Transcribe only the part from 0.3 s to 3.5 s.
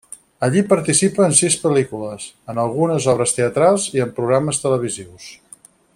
Allí participa en sis pel·lícules, en algunes obres